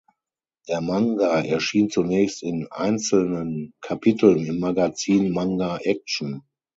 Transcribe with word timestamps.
Der 0.67 0.81
Manga 0.81 1.41
erschien 1.41 1.91
zunächst 1.91 2.41
in 2.41 2.65
einzelnen 2.71 3.75
Kapiteln 3.81 4.47
im 4.47 4.57
Magazin 4.59 5.31
"Manga 5.31 5.77
Action". 5.77 6.41